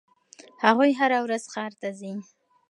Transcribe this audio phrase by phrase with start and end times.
[0.63, 2.13] هغوی هره ورځ ښار ته ځي.